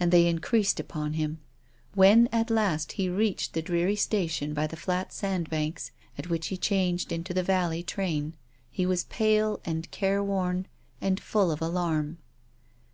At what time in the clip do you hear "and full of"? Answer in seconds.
11.02-11.60